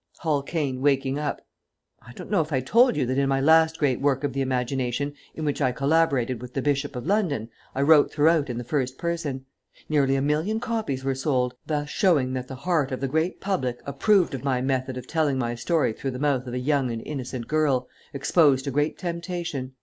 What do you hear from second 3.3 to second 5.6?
last great work of the imagination, in